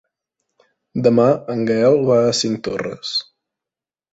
Demà 1.09 1.27
en 1.55 1.61
Gaël 1.73 1.99
va 2.09 2.17
a 2.31 2.35
Cinctorres. 2.41 3.13